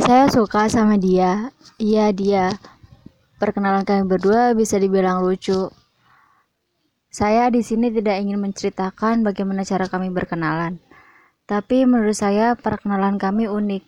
Saya 0.00 0.32
suka 0.32 0.64
sama 0.72 0.96
dia. 0.96 1.52
Iya, 1.76 2.08
dia. 2.16 2.56
Perkenalan 3.36 3.84
kami 3.84 4.08
berdua 4.08 4.56
bisa 4.56 4.80
dibilang 4.80 5.20
lucu. 5.20 5.68
Saya 7.12 7.50
di 7.52 7.60
sini 7.60 7.92
tidak 7.92 8.22
ingin 8.22 8.40
menceritakan 8.40 9.20
bagaimana 9.26 9.66
cara 9.66 9.90
kami 9.90 10.08
berkenalan. 10.08 10.80
Tapi 11.44 11.84
menurut 11.84 12.16
saya 12.16 12.56
perkenalan 12.56 13.20
kami 13.20 13.50
unik. 13.50 13.82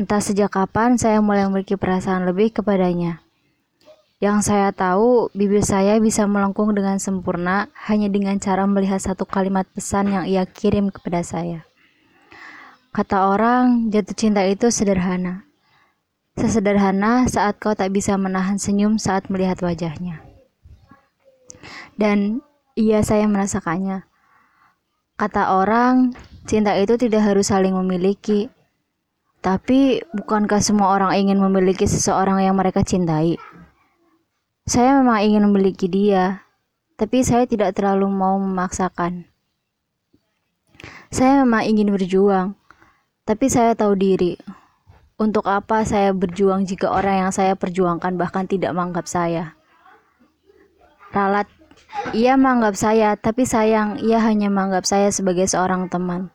Entah 0.00 0.22
sejak 0.22 0.54
kapan 0.54 0.96
saya 0.96 1.18
mulai 1.20 1.44
memiliki 1.50 1.74
perasaan 1.74 2.24
lebih 2.24 2.54
kepadanya. 2.62 3.20
Yang 4.22 4.54
saya 4.54 4.70
tahu, 4.70 5.34
bibir 5.34 5.66
saya 5.66 5.98
bisa 5.98 6.30
melengkung 6.30 6.70
dengan 6.78 7.02
sempurna 7.02 7.66
hanya 7.90 8.06
dengan 8.06 8.38
cara 8.38 8.70
melihat 8.70 9.02
satu 9.02 9.26
kalimat 9.26 9.66
pesan 9.74 10.14
yang 10.14 10.24
ia 10.30 10.46
kirim 10.46 10.94
kepada 10.94 11.26
saya. 11.26 11.66
Kata 12.92 13.32
orang, 13.32 13.88
jatuh 13.88 14.12
cinta 14.12 14.44
itu 14.44 14.68
sederhana. 14.68 15.48
Sesederhana 16.36 17.24
saat 17.24 17.56
kau 17.56 17.72
tak 17.72 17.88
bisa 17.88 18.20
menahan 18.20 18.60
senyum 18.60 19.00
saat 19.00 19.32
melihat 19.32 19.64
wajahnya. 19.64 20.20
Dan 21.96 22.44
iya 22.76 23.00
saya 23.00 23.24
merasakannya. 23.24 24.04
Kata 25.16 25.56
orang, 25.56 26.12
cinta 26.44 26.76
itu 26.76 27.00
tidak 27.00 27.32
harus 27.32 27.48
saling 27.48 27.72
memiliki. 27.72 28.52
Tapi 29.40 30.04
bukankah 30.12 30.60
semua 30.60 30.92
orang 30.92 31.16
ingin 31.16 31.40
memiliki 31.40 31.88
seseorang 31.88 32.44
yang 32.44 32.60
mereka 32.60 32.84
cintai? 32.84 33.40
Saya 34.68 35.00
memang 35.00 35.16
ingin 35.24 35.48
memiliki 35.48 35.88
dia, 35.88 36.44
tapi 37.00 37.24
saya 37.24 37.48
tidak 37.48 37.72
terlalu 37.72 38.04
mau 38.12 38.36
memaksakan. 38.36 39.32
Saya 41.08 41.44
memang 41.44 41.66
ingin 41.66 41.88
berjuang, 41.88 42.54
tapi 43.22 43.46
saya 43.46 43.78
tahu 43.78 43.94
diri. 43.94 44.34
Untuk 45.20 45.46
apa 45.46 45.86
saya 45.86 46.10
berjuang 46.10 46.66
jika 46.66 46.90
orang 46.90 47.28
yang 47.28 47.32
saya 47.32 47.54
perjuangkan 47.54 48.18
bahkan 48.18 48.50
tidak 48.50 48.74
menganggap 48.74 49.06
saya? 49.06 49.54
Ralat, 51.14 51.46
ia 52.16 52.34
menganggap 52.34 52.74
saya, 52.74 53.14
tapi 53.14 53.46
sayang, 53.46 54.02
ia 54.02 54.18
hanya 54.18 54.50
menganggap 54.50 54.88
saya 54.88 55.12
sebagai 55.14 55.46
seorang 55.46 55.86
teman. 55.86 56.34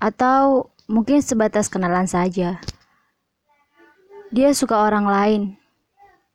Atau 0.00 0.72
mungkin 0.88 1.20
sebatas 1.20 1.68
kenalan 1.68 2.08
saja. 2.08 2.62
Dia 4.32 4.50
suka 4.56 4.86
orang 4.86 5.04
lain, 5.04 5.42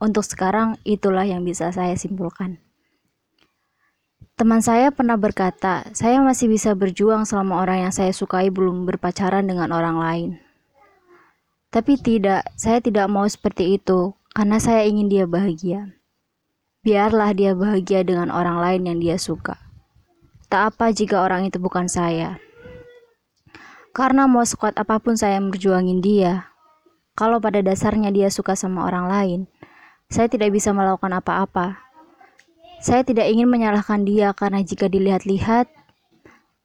untuk 0.02 0.26
sekarang, 0.26 0.82
itulah 0.82 1.26
yang 1.26 1.42
bisa 1.42 1.70
saya 1.70 1.94
simpulkan. 1.94 2.62
Teman 4.42 4.58
saya 4.58 4.90
pernah 4.90 5.22
berkata, 5.22 5.86
"Saya 5.94 6.18
masih 6.18 6.50
bisa 6.50 6.74
berjuang 6.74 7.30
selama 7.30 7.62
orang 7.62 7.86
yang 7.86 7.94
saya 7.94 8.10
sukai 8.10 8.50
belum 8.50 8.90
berpacaran 8.90 9.46
dengan 9.46 9.70
orang 9.70 10.02
lain." 10.02 10.30
Tapi 11.70 11.94
tidak, 12.02 12.50
saya 12.58 12.82
tidak 12.82 13.06
mau 13.06 13.30
seperti 13.30 13.78
itu 13.78 14.18
karena 14.34 14.58
saya 14.58 14.82
ingin 14.90 15.14
dia 15.14 15.30
bahagia. 15.30 15.94
Biarlah 16.82 17.38
dia 17.38 17.54
bahagia 17.54 18.02
dengan 18.02 18.34
orang 18.34 18.58
lain 18.58 18.82
yang 18.90 18.98
dia 18.98 19.22
suka. 19.22 19.62
Tak 20.50 20.74
apa 20.74 20.90
jika 20.90 21.22
orang 21.22 21.46
itu 21.46 21.62
bukan 21.62 21.86
saya. 21.86 22.42
Karena 23.94 24.26
mau 24.26 24.42
sekuat 24.42 24.74
apa 24.82 24.98
pun 24.98 25.22
saya 25.22 25.38
berjuangin 25.38 26.02
dia, 26.02 26.50
kalau 27.14 27.38
pada 27.38 27.62
dasarnya 27.62 28.10
dia 28.10 28.34
suka 28.34 28.58
sama 28.58 28.90
orang 28.90 29.06
lain, 29.06 29.40
saya 30.10 30.26
tidak 30.26 30.50
bisa 30.50 30.74
melakukan 30.74 31.14
apa-apa. 31.14 31.91
Saya 32.82 33.06
tidak 33.06 33.30
ingin 33.30 33.46
menyalahkan 33.46 34.10
dia 34.10 34.34
karena 34.34 34.66
jika 34.66 34.90
dilihat-lihat, 34.90 35.70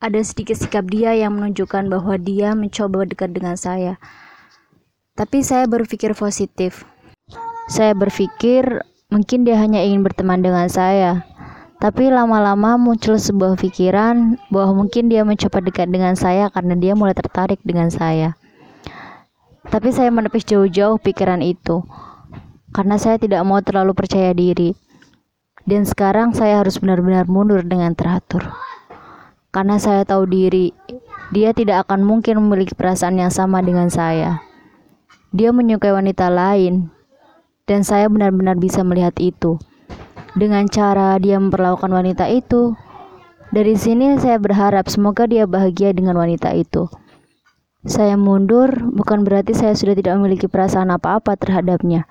ada 0.01 0.21
sedikit 0.25 0.57
sikap 0.57 0.89
dia 0.89 1.13
yang 1.13 1.37
menunjukkan 1.37 1.93
bahwa 1.93 2.17
dia 2.17 2.57
mencoba 2.57 3.05
dekat 3.05 3.37
dengan 3.37 3.53
saya. 3.61 4.01
Tapi 5.13 5.45
saya 5.45 5.69
berpikir 5.69 6.17
positif. 6.17 6.89
Saya 7.69 7.93
berpikir 7.93 8.81
mungkin 9.13 9.45
dia 9.45 9.61
hanya 9.61 9.85
ingin 9.85 10.01
berteman 10.01 10.41
dengan 10.41 10.73
saya. 10.73 11.21
Tapi 11.85 12.09
lama-lama 12.09 12.81
muncul 12.81 13.21
sebuah 13.21 13.61
pikiran 13.61 14.41
bahwa 14.49 14.85
mungkin 14.85 15.13
dia 15.13 15.21
mencoba 15.21 15.61
dekat 15.61 15.93
dengan 15.93 16.17
saya 16.17 16.49
karena 16.49 16.81
dia 16.81 16.97
mulai 16.97 17.13
tertarik 17.13 17.61
dengan 17.61 17.93
saya. 17.93 18.41
Tapi 19.69 19.93
saya 19.93 20.09
menepis 20.09 20.49
jauh-jauh 20.49 20.97
pikiran 20.97 21.45
itu 21.45 21.85
karena 22.73 22.97
saya 22.97 23.21
tidak 23.21 23.45
mau 23.45 23.61
terlalu 23.61 23.93
percaya 23.93 24.33
diri. 24.33 24.86
Dan 25.67 25.83
sekarang 25.83 26.31
saya 26.31 26.63
harus 26.63 26.79
benar-benar 26.79 27.27
mundur 27.27 27.67
dengan 27.67 27.91
teratur. 27.99 28.47
Karena 29.51 29.83
saya 29.83 30.07
tahu 30.07 30.31
diri, 30.31 30.71
dia 31.35 31.51
tidak 31.51 31.91
akan 31.91 32.07
mungkin 32.07 32.39
memiliki 32.39 32.79
perasaan 32.79 33.19
yang 33.19 33.35
sama 33.35 33.59
dengan 33.67 33.91
saya. 33.91 34.47
Dia 35.35 35.51
menyukai 35.51 35.91
wanita 35.91 36.31
lain, 36.31 36.95
dan 37.67 37.83
saya 37.83 38.07
benar-benar 38.07 38.55
bisa 38.63 38.87
melihat 38.87 39.19
itu. 39.19 39.59
Dengan 40.39 40.71
cara 40.71 41.19
dia 41.19 41.41
memperlakukan 41.43 41.91
wanita 41.91 42.31
itu, 42.31 42.79
dari 43.51 43.75
sini 43.75 44.15
saya 44.23 44.39
berharap 44.39 44.87
semoga 44.87 45.27
dia 45.27 45.51
bahagia 45.51 45.91
dengan 45.91 46.15
wanita 46.15 46.55
itu. 46.55 46.87
Saya 47.87 48.15
mundur 48.19 48.71
bukan 48.95 49.23
berarti 49.23 49.55
saya 49.55 49.75
sudah 49.75 49.95
tidak 49.99 50.19
memiliki 50.19 50.47
perasaan 50.47 50.95
apa-apa 50.95 51.35
terhadapnya. 51.39 52.07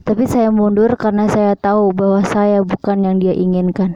Tapi 0.00 0.24
saya 0.24 0.48
mundur 0.48 0.96
karena 0.96 1.28
saya 1.28 1.52
tahu 1.54 1.92
bahwa 1.92 2.24
saya 2.24 2.64
bukan 2.64 3.04
yang 3.04 3.16
dia 3.20 3.36
inginkan. 3.36 3.94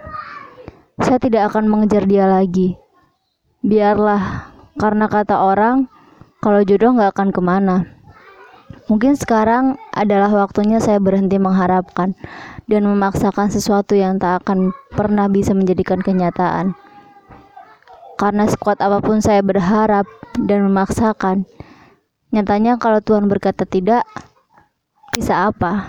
Saya 1.00 1.18
tidak 1.18 1.50
akan 1.50 1.66
mengejar 1.66 2.06
dia 2.06 2.28
lagi. 2.28 2.76
Biarlah, 3.64 4.52
karena 4.76 5.08
kata 5.08 5.40
orang, 5.40 5.88
kalau 6.44 6.60
jodoh 6.60 6.92
nggak 6.92 7.16
akan 7.16 7.28
ke 7.32 7.40
mana. 7.40 7.76
Mungkin 8.84 9.16
sekarang 9.16 9.80
adalah 9.96 10.28
waktunya 10.28 10.76
saya 10.76 11.00
berhenti 11.00 11.40
mengharapkan 11.40 12.12
dan 12.68 12.84
memaksakan 12.84 13.48
sesuatu 13.48 13.96
yang 13.96 14.20
tak 14.20 14.44
akan 14.44 14.76
pernah 14.92 15.24
bisa 15.32 15.56
menjadikan 15.56 16.04
kenyataan. 16.04 16.76
Karena 18.20 18.44
sekuat 18.44 18.84
apa 18.84 19.00
pun 19.00 19.24
saya 19.24 19.40
berharap 19.40 20.04
dan 20.36 20.68
memaksakan, 20.68 21.48
nyatanya 22.30 22.76
kalau 22.76 23.00
Tuhan 23.00 23.26
berkata 23.26 23.64
tidak, 23.64 24.04
bisa 25.12 25.50
apa? 25.52 25.84